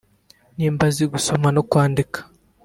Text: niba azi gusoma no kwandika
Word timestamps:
niba 0.57 0.81
azi 0.89 1.03
gusoma 1.13 1.47
no 1.55 1.61
kwandika 1.69 2.19